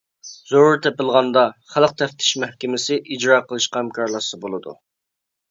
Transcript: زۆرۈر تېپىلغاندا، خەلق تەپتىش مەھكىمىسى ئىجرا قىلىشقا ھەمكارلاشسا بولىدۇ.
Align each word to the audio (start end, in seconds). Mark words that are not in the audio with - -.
زۆرۈر 0.51 0.77
تېپىلغاندا، 0.85 1.43
خەلق 1.73 1.93
تەپتىش 1.99 2.31
مەھكىمىسى 2.45 2.99
ئىجرا 3.03 3.39
قىلىشقا 3.53 3.83
ھەمكارلاشسا 3.85 4.43
بولىدۇ. 4.49 4.77